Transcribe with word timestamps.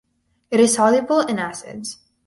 It 0.49 0.59
is 0.59 0.73
soluble 0.73 1.19
in 1.19 1.37
acids. 1.37 1.99